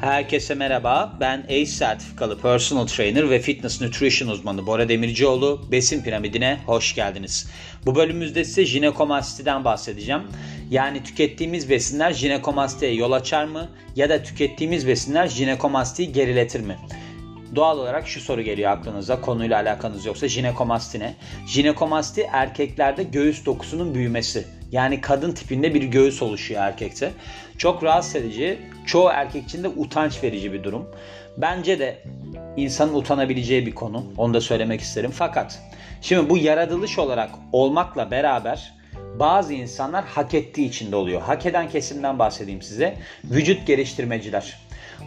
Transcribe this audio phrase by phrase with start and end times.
[0.00, 1.16] Herkese merhaba.
[1.20, 5.60] Ben ACE sertifikalı personal trainer ve fitness nutrition uzmanı Bora Demircioğlu.
[5.70, 7.50] Besin piramidine hoş geldiniz.
[7.86, 10.22] Bu bölümümüzde size jinekomastiden bahsedeceğim.
[10.70, 16.76] Yani tükettiğimiz besinler jinekomastiye yol açar mı ya da tükettiğimiz besinler jinekomastiyi geriletir mi?
[17.54, 21.14] Doğal olarak şu soru geliyor aklınıza konuyla alakanız yoksa jinekomasti ne?
[21.46, 24.59] Jinekomasti erkeklerde göğüs dokusunun büyümesi.
[24.72, 27.12] Yani kadın tipinde bir göğüs oluşuyor erkekte.
[27.58, 30.90] Çok rahatsız edici, çoğu erkek için de utanç verici bir durum.
[31.36, 32.02] Bence de
[32.56, 34.04] insanın utanabileceği bir konu.
[34.16, 35.10] Onu da söylemek isterim.
[35.14, 35.62] Fakat
[36.00, 38.74] şimdi bu yaratılış olarak olmakla beraber
[39.18, 41.22] bazı insanlar hak ettiği için de oluyor.
[41.22, 42.96] Hak eden kesimden bahsedeyim size.
[43.24, 44.58] Vücut geliştirmeciler.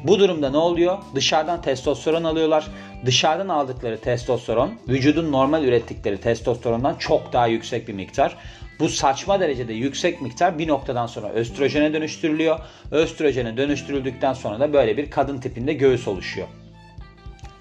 [0.03, 0.97] Bu durumda ne oluyor?
[1.15, 2.67] Dışarıdan testosteron alıyorlar.
[3.05, 8.37] Dışarıdan aldıkları testosteron vücudun normal ürettikleri testosterondan çok daha yüksek bir miktar.
[8.79, 12.59] Bu saçma derecede yüksek miktar bir noktadan sonra östrojene dönüştürülüyor.
[12.91, 16.47] Östrojene dönüştürüldükten sonra da böyle bir kadın tipinde göğüs oluşuyor.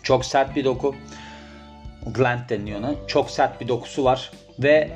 [0.03, 0.95] Çok sert bir doku.
[2.07, 2.95] Gland deniliyor ona.
[3.07, 4.91] Çok sert bir dokusu var ve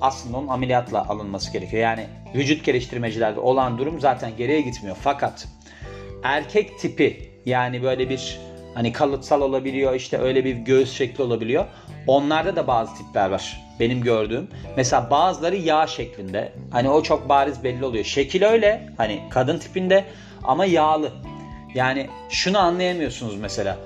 [0.00, 1.82] aslında onun ameliyatla alınması gerekiyor.
[1.82, 4.96] Yani vücut geliştirmecilerde olan durum zaten geriye gitmiyor.
[5.00, 5.48] Fakat
[6.22, 8.38] erkek tipi yani böyle bir
[8.76, 11.64] hani kalıtsal olabiliyor işte öyle bir göğüs şekli olabiliyor.
[12.06, 14.48] Onlarda da bazı tipler var benim gördüğüm.
[14.76, 16.52] Mesela bazıları yağ şeklinde.
[16.70, 18.04] Hani o çok bariz belli oluyor.
[18.04, 20.04] Şekil öyle hani kadın tipinde
[20.44, 21.10] ama yağlı.
[21.74, 23.78] Yani şunu anlayamıyorsunuz mesela.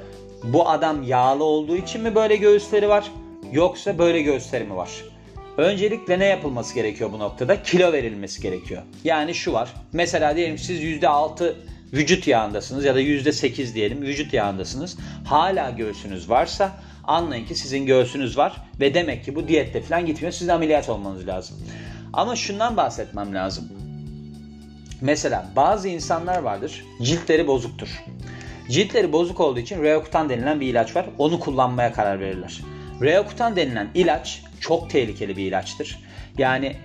[0.45, 3.05] Bu adam yağlı olduğu için mi böyle göğüsleri var
[3.53, 4.91] yoksa böyle göğüsleri mi var?
[5.57, 7.63] Öncelikle ne yapılması gerekiyor bu noktada?
[7.63, 8.83] Kilo verilmesi gerekiyor.
[9.05, 9.73] Yani şu var.
[9.93, 11.55] Mesela diyelim siz %6
[11.93, 14.97] vücut yağındasınız ya da %8 diyelim vücut yağındasınız.
[15.25, 16.73] Hala göğsünüz varsa
[17.05, 20.33] anlayın ki sizin göğsünüz var ve demek ki bu diyette falan gitmiyor.
[20.33, 21.57] Sizin ameliyat olmanız lazım.
[22.13, 23.69] Ama şundan bahsetmem lazım.
[25.01, 27.89] Mesela bazı insanlar vardır ciltleri bozuktur.
[28.71, 31.07] Ciltleri bozuk olduğu için Reokutan denilen bir ilaç var.
[31.19, 32.61] Onu kullanmaya karar verirler.
[33.03, 35.99] Reokutan denilen ilaç çok tehlikeli bir ilaçtır.
[36.39, 36.77] Yani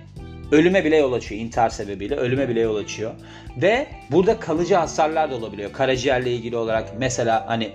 [0.52, 3.12] ölüme bile yol açıyor intihar sebebiyle ölüme bile yol açıyor.
[3.56, 5.72] Ve burada kalıcı hasarlar da olabiliyor.
[5.72, 7.70] Karaciğerle ilgili olarak mesela hani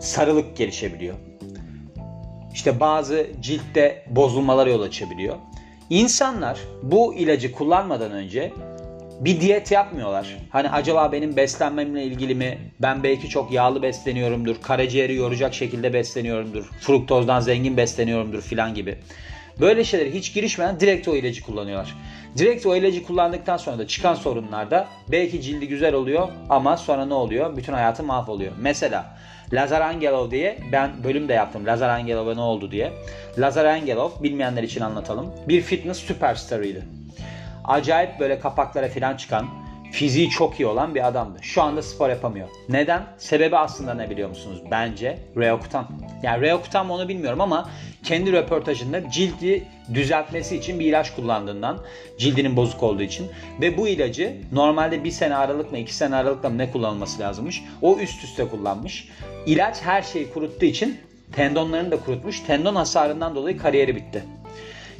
[0.00, 1.14] sarılık gelişebiliyor.
[2.54, 5.36] İşte bazı ciltte bozulmalar yol açabiliyor.
[5.90, 8.52] İnsanlar bu ilacı kullanmadan önce
[9.20, 10.36] bir diyet yapmıyorlar.
[10.50, 12.58] Hani acaba benim beslenmemle ilgili mi?
[12.82, 14.56] Ben belki çok yağlı besleniyorumdur.
[14.62, 16.70] Karaciğeri yoracak şekilde besleniyorumdur.
[16.80, 18.98] Fruktozdan zengin besleniyorumdur filan gibi.
[19.60, 21.96] Böyle şeylere hiç girişmeden direkt o ilacı kullanıyorlar.
[22.38, 27.14] Direkt o ilacı kullandıktan sonra da çıkan sorunlarda belki cildi güzel oluyor ama sonra ne
[27.14, 27.56] oluyor?
[27.56, 28.52] Bütün hayatı mahvoluyor.
[28.58, 29.16] Mesela
[29.52, 31.66] Lazar Angelov diye ben bölüm de yaptım.
[31.66, 32.92] Lazar Angelov'a ne oldu diye.
[33.38, 35.32] Lazar Angelov bilmeyenler için anlatalım.
[35.48, 36.82] Bir fitness süperstarıydı.
[37.64, 39.46] Acayip böyle kapaklara falan çıkan,
[39.94, 41.38] fiziği çok iyi olan bir adamdı.
[41.42, 42.48] Şu anda spor yapamıyor.
[42.68, 43.02] Neden?
[43.18, 44.62] Sebebi aslında ne biliyor musunuz?
[44.70, 45.86] Bence Reokutan.
[46.22, 47.70] Yani Reokutan onu bilmiyorum ama
[48.02, 51.78] kendi röportajında cildi düzeltmesi için bir ilaç kullandığından
[52.18, 53.26] cildinin bozuk olduğu için
[53.60, 58.24] ve bu ilacı normalde bir sene aralıkla iki sene aralıkla ne kullanılması lazımmış o üst
[58.24, 59.08] üste kullanmış.
[59.46, 60.98] İlaç her şeyi kuruttuğu için
[61.32, 62.40] tendonlarını da kurutmuş.
[62.40, 64.24] Tendon hasarından dolayı kariyeri bitti.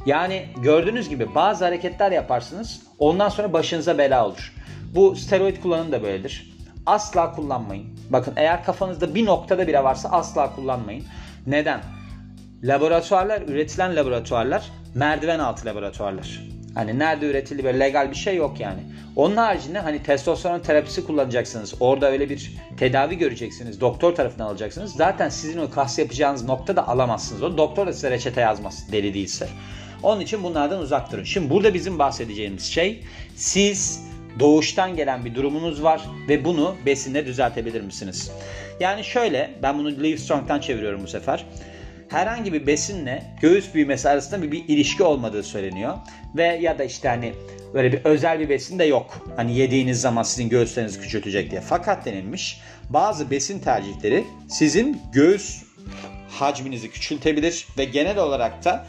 [0.05, 4.53] Yani gördüğünüz gibi bazı hareketler yaparsınız ondan sonra başınıza bela olur.
[4.93, 6.55] Bu steroid kullanımı da böyledir.
[6.85, 7.85] Asla kullanmayın.
[8.09, 11.03] Bakın eğer kafanızda bir noktada bile varsa asla kullanmayın.
[11.47, 11.81] Neden?
[12.63, 16.41] Laboratuvarlar, üretilen laboratuvarlar merdiven altı laboratuvarlar.
[16.75, 18.79] Hani nerede üretildi böyle legal bir şey yok yani.
[19.15, 21.73] Onun haricinde hani testosteron terapisi kullanacaksınız.
[21.79, 23.81] Orada öyle bir tedavi göreceksiniz.
[23.81, 24.93] Doktor tarafından alacaksınız.
[24.93, 27.43] Zaten sizin o kas yapacağınız noktada alamazsınız.
[27.43, 29.47] O doktor da size reçete yazmaz deli değilse.
[30.03, 31.23] Onun için bunlardan uzak durun.
[31.23, 33.03] Şimdi burada bizim bahsedeceğimiz şey
[33.35, 34.07] siz
[34.39, 38.31] doğuştan gelen bir durumunuz var ve bunu besinle düzeltebilir misiniz?
[38.79, 41.45] Yani şöyle ben bunu Livestrong'tan çeviriyorum bu sefer
[42.09, 45.97] herhangi bir besinle göğüs büyümesi arasında bir, bir ilişki olmadığı söyleniyor.
[46.35, 47.33] Ve ya da işte hani
[47.73, 49.27] böyle bir özel bir besin de yok.
[49.35, 51.61] Hani yediğiniz zaman sizin göğüslerinizi küçültecek diye.
[51.61, 55.63] Fakat denilmiş bazı besin tercihleri sizin göğüs
[56.29, 58.85] hacminizi küçültebilir ve genel olarak da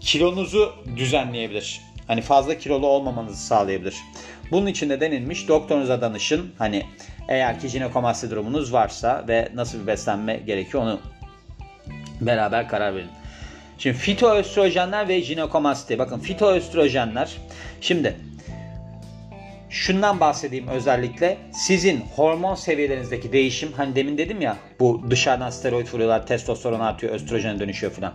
[0.00, 1.80] kilonuzu düzenleyebilir.
[2.06, 3.96] Hani fazla kilolu olmamanızı sağlayabilir.
[4.50, 6.52] Bunun için de denilmiş doktorunuza danışın.
[6.58, 6.82] Hani
[7.28, 11.00] eğer ki jinekomasti durumunuz varsa ve nasıl bir beslenme gerekiyor onu
[12.20, 13.10] beraber karar verin.
[13.78, 15.98] Şimdi fitoöstrojenler ve jinekomasti.
[15.98, 17.36] Bakın fitoöstrojenler.
[17.80, 18.16] Şimdi
[19.70, 21.38] şundan bahsedeyim özellikle.
[21.52, 27.60] Sizin hormon seviyelerinizdeki değişim hani demin dedim ya bu dışarıdan steroid vuruyorlar, testosteron artıyor, östrojene
[27.60, 28.14] dönüşüyor falan.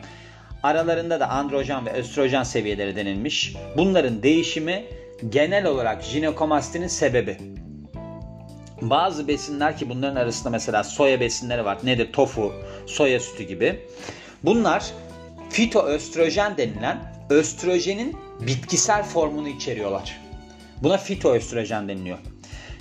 [0.63, 3.55] Aralarında da androjen ve östrojen seviyeleri denilmiş.
[3.77, 4.83] Bunların değişimi
[5.30, 7.38] genel olarak jinekomastinin sebebi.
[8.81, 11.77] bazı besinler ki bunların arasında mesela soya besinleri var.
[11.83, 12.13] Nedir?
[12.13, 12.54] Tofu,
[12.86, 13.80] soya sütü gibi.
[14.44, 14.86] Bunlar
[15.50, 16.98] fitoöstrojen denilen
[17.30, 18.18] östrojenin
[18.48, 20.19] bitkisel formunu içeriyorlar.
[20.83, 22.18] Buna fitoöstrojen deniliyor.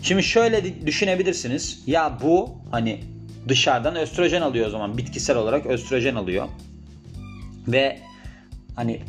[0.03, 1.83] Şimdi şöyle düşünebilirsiniz.
[1.87, 3.01] Ya bu hani
[3.49, 4.99] dışarıdan östrojen alıyor o zaman.
[4.99, 6.49] Bitkisel olarak östrojen alıyor.
[7.69, 8.01] Ve
[8.77, 9.03] hani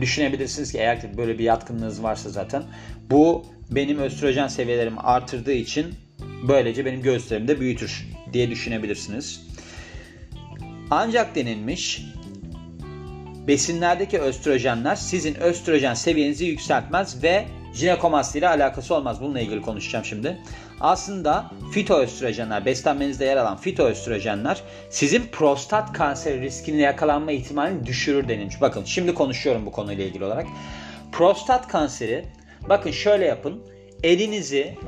[0.00, 2.62] düşünebilirsiniz ki eğer ki böyle bir yatkınlığınız varsa zaten
[3.10, 5.94] bu benim östrojen seviyelerimi artırdığı için
[6.48, 9.46] böylece benim göğüslerimi de büyütür diye düşünebilirsiniz.
[10.90, 12.02] Ancak denilmiş
[13.46, 17.44] besinlerdeki östrojenler sizin östrojen seviyenizi yükseltmez ve
[17.74, 19.20] jinekomasti ile alakası olmaz.
[19.20, 20.38] Bununla ilgili konuşacağım şimdi.
[20.80, 28.60] Aslında fitoöstrojenler, beslenmenizde yer alan fitoöstrojenler sizin prostat kanseri riskini yakalanma ihtimalini düşürür denilmiş.
[28.60, 30.46] Bakın şimdi konuşuyorum bu konuyla ilgili olarak.
[31.12, 32.24] Prostat kanseri,
[32.68, 33.62] bakın şöyle yapın.
[34.02, 34.78] Elinizi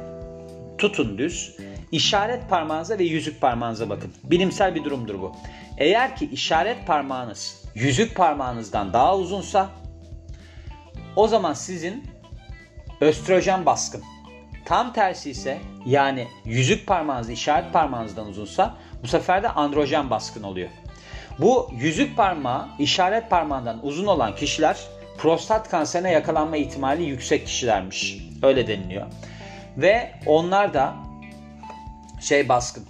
[0.78, 1.56] tutun düz.
[1.92, 4.12] İşaret parmağınıza ve yüzük parmağınıza bakın.
[4.24, 5.32] Bilimsel bir durumdur bu.
[5.78, 9.70] Eğer ki işaret parmağınız yüzük parmağınızdan daha uzunsa
[11.16, 12.04] o zaman sizin
[13.00, 14.02] östrojen baskın.
[14.64, 20.68] Tam tersi ise yani yüzük parmağınız işaret parmağınızdan uzunsa bu sefer de androjen baskın oluyor.
[21.38, 24.76] Bu yüzük parmağı işaret parmağından uzun olan kişiler
[25.18, 28.18] prostat kanserine yakalanma ihtimali yüksek kişilermiş.
[28.42, 29.06] Öyle deniliyor.
[29.76, 30.94] Ve onlar da
[32.20, 32.84] şey baskın.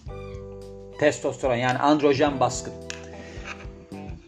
[1.01, 2.73] Testosteron yani androjen baskın.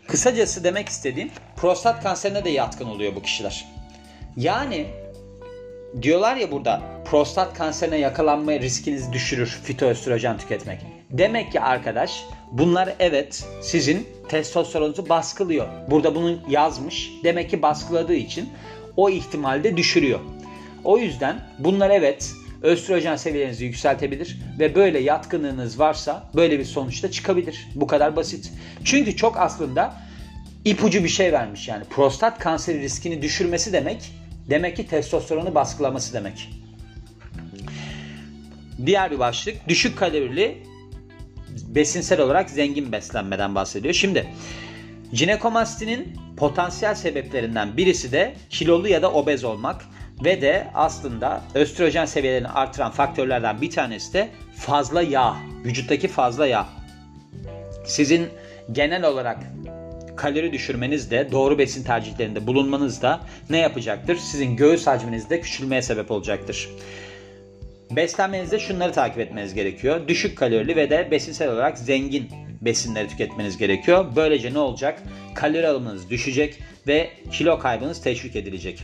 [0.08, 3.66] Kısacası demek istediğim prostat kanserine de yatkın oluyor bu kişiler.
[4.37, 4.87] Yani
[6.02, 10.81] diyorlar ya burada prostat kanserine yakalanma riskinizi düşürür fitoöstrojen tüketmek.
[11.11, 15.69] Demek ki arkadaş bunlar evet sizin testosteronunuzu baskılıyor.
[15.91, 17.11] Burada bunu yazmış.
[17.25, 18.49] Demek ki baskıladığı için
[18.97, 20.20] o ihtimalde düşürüyor.
[20.85, 22.32] O yüzden bunlar evet
[22.62, 27.69] östrojen seviyelerinizi yükseltebilir ve böyle yatkınlığınız varsa böyle bir sonuçta çıkabilir.
[27.75, 28.53] Bu kadar basit.
[28.85, 29.94] Çünkü çok aslında
[30.64, 31.85] ipucu bir şey vermiş yani.
[31.85, 34.12] Prostat kanseri riskini düşürmesi demek
[34.50, 36.65] demek ki testosteronu baskılaması demek.
[38.87, 40.58] Diğer bir başlık düşük kalorili
[41.67, 43.94] besinsel olarak zengin beslenmeden bahsediyor.
[43.94, 44.26] Şimdi
[45.12, 49.84] jinekomastinin potansiyel sebeplerinden birisi de kilolu ya da obez olmak
[50.25, 56.67] ve de aslında östrojen seviyelerini artıran faktörlerden bir tanesi de fazla yağ, vücuttaki fazla yağ.
[57.87, 58.29] Sizin
[58.72, 59.38] genel olarak
[60.17, 63.20] kalori düşürmeniz de doğru besin tercihlerinde bulunmanız da
[63.50, 64.17] ne yapacaktır?
[64.17, 66.69] Sizin göğüs hacminizde küçülmeye sebep olacaktır.
[67.90, 70.08] Beslenmenizde şunları takip etmeniz gerekiyor.
[70.08, 72.30] Düşük kalorili ve de besinsel olarak zengin
[72.60, 74.06] besinleri tüketmeniz gerekiyor.
[74.16, 75.02] Böylece ne olacak?
[75.34, 78.82] Kalori alımınız düşecek ve kilo kaybınız teşvik edilecek.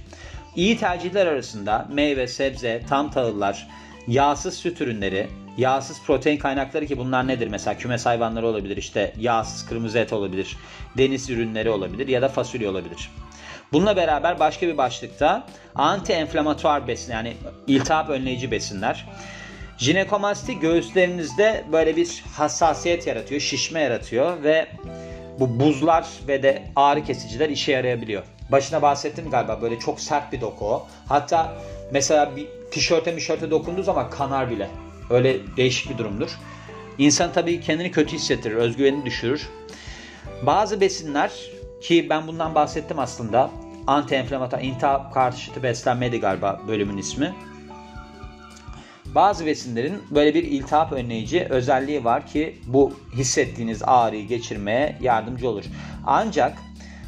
[0.57, 3.69] İyi tercihler arasında meyve, sebze, tam tahıllar,
[4.09, 5.27] yağsız süt ürünleri,
[5.59, 7.49] yağsız protein kaynakları ki bunlar nedir?
[7.49, 10.57] Mesela kümes hayvanları olabilir, işte yağsız kırmızı et olabilir,
[10.99, 13.11] deniz ürünleri olabilir ya da fasulye olabilir.
[13.73, 15.47] Bununla beraber başka bir başlıkta
[15.77, 17.37] anti-enflamatuar besin yani
[17.67, 19.07] iltihap önleyici besinler.
[19.79, 24.67] Jinekomasti göğüslerinizde böyle bir hassasiyet yaratıyor, şişme yaratıyor ve
[25.41, 28.23] bu buzlar ve de ağrı kesiciler işe yarayabiliyor.
[28.49, 30.87] Başına bahsettim galiba böyle çok sert bir doku o.
[31.09, 31.55] Hatta
[31.93, 34.69] mesela bir tişörte mişörte dokunduğu zaman kanar bile.
[35.11, 36.31] Öyle değişik bir durumdur.
[36.99, 39.49] İnsan tabii kendini kötü hissettirir, özgüvenini düşürür.
[40.43, 41.31] Bazı besinler
[41.83, 43.51] ki ben bundan bahsettim aslında.
[43.87, 47.35] Anti-enflamatuar, intihap karşıtı beslenmeydi galiba bölümün ismi.
[49.15, 55.65] Bazı besinlerin böyle bir iltihap önleyici özelliği var ki bu hissettiğiniz ağrıyı geçirmeye yardımcı olur.
[56.07, 56.59] Ancak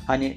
[0.07, 0.37] hani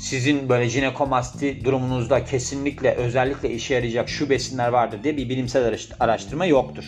[0.00, 6.46] sizin böyle jinekomasti durumunuzda kesinlikle özellikle işe yarayacak şu besinler vardır diye bir bilimsel araştırma
[6.46, 6.84] yoktur.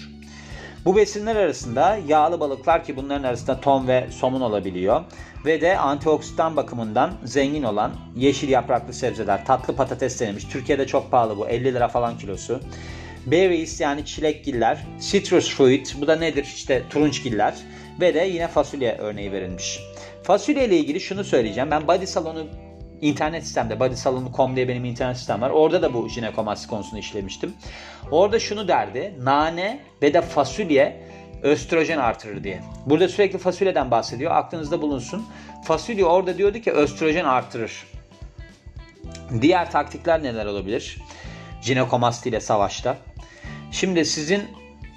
[0.87, 5.05] Bu besinler arasında yağlı balıklar ki bunların arasında ton ve somun olabiliyor.
[5.45, 10.45] Ve de antioksidan bakımından zengin olan yeşil yapraklı sebzeler, tatlı patates denilmiş.
[10.45, 12.61] Türkiye'de çok pahalı bu 50 lira falan kilosu.
[13.27, 17.55] Berries yani çilekgiller, citrus fruit bu da nedir işte turunçgiller
[18.01, 19.81] ve de yine fasulye örneği verilmiş.
[20.23, 21.71] Fasulye ile ilgili şunu söyleyeceğim.
[21.71, 22.66] Ben Body Salon'u
[23.01, 25.51] internet sistemde bodysalonu.com diye benim internet sistem var.
[25.51, 27.55] Orada da bu jinekomasti konusunu işlemiştim.
[28.11, 29.15] Orada şunu derdi.
[29.23, 31.03] Nane ve de fasulye
[31.43, 32.61] östrojen artırır diye.
[32.87, 34.33] Burada sürekli fasulyeden bahsediyor.
[34.35, 35.27] Aklınızda bulunsun.
[35.65, 37.87] Fasulye orada diyordu ki östrojen artırır.
[39.41, 40.99] Diğer taktikler neler olabilir?
[41.63, 42.97] Jinekomasti ile savaşta.
[43.71, 44.43] Şimdi sizin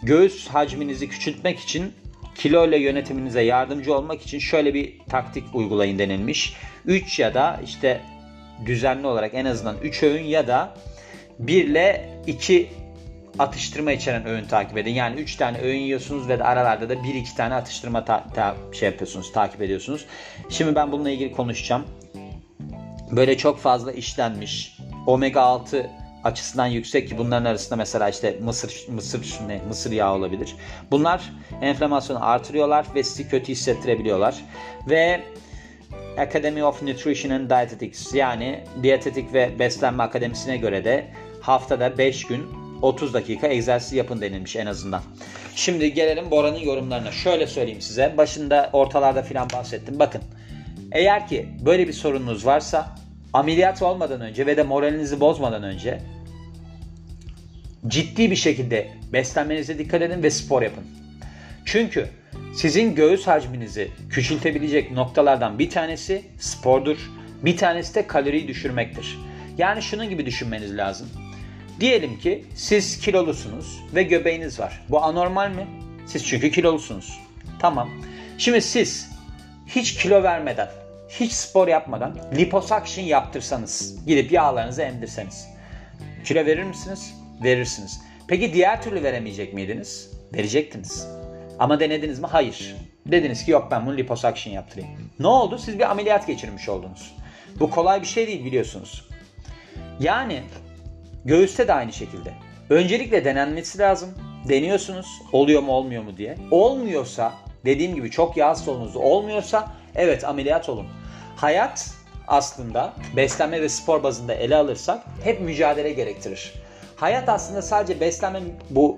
[0.03, 1.93] göğüs hacminizi küçültmek için
[2.39, 6.53] kilo ile yönetiminize yardımcı olmak için şöyle bir taktik uygulayın denilmiş.
[6.85, 8.01] 3 ya da işte
[8.65, 10.73] düzenli olarak en azından 3 öğün ya da
[11.39, 12.69] 1 ile 2
[13.39, 14.93] atıştırma içeren öğün takip edin.
[14.93, 18.89] Yani 3 tane öğün yiyorsunuz ve de aralarda da 1-2 tane atıştırma ta- ta- şey
[18.89, 20.05] yapıyorsunuz, takip ediyorsunuz.
[20.49, 21.85] Şimdi ben bununla ilgili konuşacağım.
[23.11, 24.77] Böyle çok fazla işlenmiş
[25.07, 25.89] omega 6
[26.23, 30.55] açısından yüksek ki bunların arasında mesela işte mısır mısır ne mısır yağı olabilir.
[30.91, 34.35] Bunlar enflamasyonu artırıyorlar ve sizi kötü hissettirebiliyorlar.
[34.89, 35.23] Ve
[36.17, 41.07] Academy of Nutrition and Dietetics yani diyetetik ve beslenme akademisine göre de
[41.41, 42.45] haftada 5 gün
[42.81, 45.01] 30 dakika egzersiz yapın denilmiş en azından.
[45.55, 47.11] Şimdi gelelim Bora'nın yorumlarına.
[47.11, 48.13] Şöyle söyleyeyim size.
[48.17, 49.99] Başında ortalarda filan bahsettim.
[49.99, 50.21] Bakın.
[50.91, 52.95] Eğer ki böyle bir sorununuz varsa
[53.33, 55.99] ameliyat olmadan önce ve de moralinizi bozmadan önce
[57.87, 60.83] ciddi bir şekilde beslenmenize dikkat edin ve spor yapın.
[61.65, 62.09] Çünkü
[62.53, 66.97] sizin göğüs hacminizi küçültebilecek noktalardan bir tanesi spordur.
[67.45, 69.17] Bir tanesi de kaloriyi düşürmektir.
[69.57, 71.09] Yani şunun gibi düşünmeniz lazım.
[71.79, 74.81] Diyelim ki siz kilolusunuz ve göbeğiniz var.
[74.89, 75.67] Bu anormal mi?
[76.05, 77.19] Siz çünkü kilolusunuz.
[77.59, 77.89] Tamam.
[78.37, 79.09] Şimdi siz
[79.67, 80.67] hiç kilo vermeden,
[81.09, 85.47] hiç spor yapmadan liposuction yaptırsanız, gidip yağlarınızı emdirseniz
[86.25, 87.15] kilo verir misiniz?
[87.43, 88.01] Verirsiniz.
[88.27, 90.11] Peki diğer türlü veremeyecek miydiniz?
[90.33, 91.07] Verecektiniz.
[91.59, 92.27] Ama denediniz mi?
[92.27, 92.75] Hayır.
[93.05, 94.89] Dediniz ki yok ben bunu liposuction yaptırayım.
[95.19, 95.57] Ne oldu?
[95.57, 97.15] Siz bir ameliyat geçirmiş oldunuz.
[97.59, 99.09] Bu kolay bir şey değil biliyorsunuz.
[99.99, 100.41] Yani
[101.25, 102.33] göğüste de aynı şekilde.
[102.69, 104.09] Öncelikle denenmesi lazım.
[104.49, 106.37] Deniyorsunuz oluyor mu olmuyor mu diye.
[106.51, 107.33] Olmuyorsa
[107.65, 110.87] dediğim gibi çok yağ sorununuz olmuyorsa evet ameliyat olun.
[111.41, 111.91] Hayat
[112.27, 116.53] aslında beslenme ve spor bazında ele alırsak hep mücadele gerektirir.
[116.95, 118.97] Hayat aslında sadece beslenme bu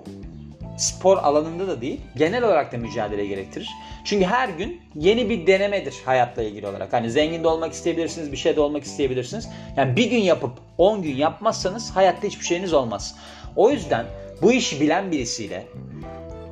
[0.78, 3.68] spor alanında da değil, genel olarak da mücadele gerektirir.
[4.04, 6.92] Çünkü her gün yeni bir denemedir hayatla ilgili olarak.
[6.92, 9.48] Hani zengin de olmak isteyebilirsiniz, bir şey de olmak isteyebilirsiniz.
[9.76, 13.14] Yani bir gün yapıp 10 gün yapmazsanız hayatta hiçbir şeyiniz olmaz.
[13.56, 14.06] O yüzden
[14.42, 15.66] bu işi bilen birisiyle,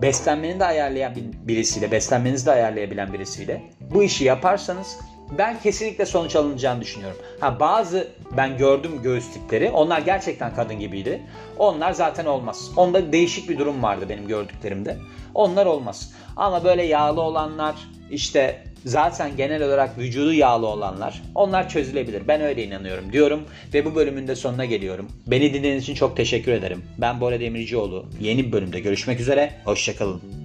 [0.02, 1.12] beslenmeni de ayarlayan
[1.44, 4.96] birisiyle, beslenmenizi de ayarlayabilen birisiyle bu işi yaparsanız
[5.38, 7.18] ben kesinlikle sonuç alınacağını düşünüyorum.
[7.40, 9.70] Ha bazı ben gördüm göğüs tipleri.
[9.70, 11.22] Onlar gerçekten kadın gibiydi.
[11.58, 12.70] Onlar zaten olmaz.
[12.76, 14.96] Onda değişik bir durum vardı benim gördüklerimde.
[15.34, 16.12] Onlar olmaz.
[16.36, 17.74] Ama böyle yağlı olanlar
[18.10, 22.28] işte zaten genel olarak vücudu yağlı olanlar onlar çözülebilir.
[22.28, 23.40] Ben öyle inanıyorum diyorum
[23.74, 25.08] ve bu bölümün de sonuna geliyorum.
[25.26, 26.84] Beni dinlediğiniz için çok teşekkür ederim.
[26.98, 28.06] Ben Bora Demircioğlu.
[28.20, 29.50] Yeni bir bölümde görüşmek üzere.
[29.64, 30.39] Hoşçakalın.